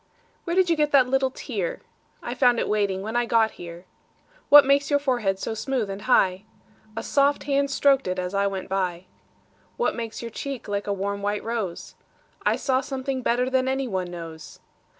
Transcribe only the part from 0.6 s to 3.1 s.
you get that little tear?I found it waiting